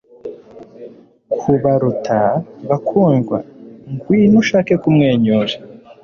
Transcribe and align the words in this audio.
kubaruta, 1.39 2.19
bakundwa, 2.69 3.37
ngwino 3.93 4.37
ushake 4.43 4.73
kumwenyura 4.81 5.55